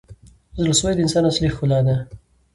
•زړه 0.57 0.73
سوی 0.79 0.93
د 0.95 0.99
انسان 1.05 1.23
اصلي 1.31 1.49
ښکلا 1.55 1.79
ده. 1.85 1.95